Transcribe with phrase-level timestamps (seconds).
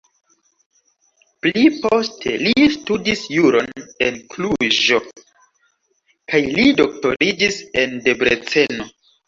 [1.45, 3.69] Pli poste li studis juron
[4.07, 8.93] en Kluĵo kaj li doktoriĝis en Debreceno.